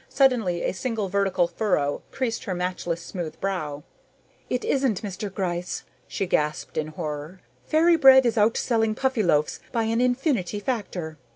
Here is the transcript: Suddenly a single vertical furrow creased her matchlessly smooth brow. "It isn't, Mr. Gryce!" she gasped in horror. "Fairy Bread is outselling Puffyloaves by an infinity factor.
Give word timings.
Suddenly 0.09 0.63
a 0.63 0.71
single 0.73 1.09
vertical 1.09 1.47
furrow 1.47 2.01
creased 2.11 2.45
her 2.45 2.55
matchlessly 2.55 2.95
smooth 2.97 3.39
brow. 3.39 3.83
"It 4.49 4.65
isn't, 4.65 5.03
Mr. 5.03 5.31
Gryce!" 5.31 5.83
she 6.07 6.25
gasped 6.25 6.75
in 6.75 6.87
horror. 6.87 7.41
"Fairy 7.67 7.97
Bread 7.97 8.25
is 8.25 8.35
outselling 8.35 8.95
Puffyloaves 8.95 9.59
by 9.71 9.83
an 9.83 10.01
infinity 10.01 10.59
factor. 10.59 11.19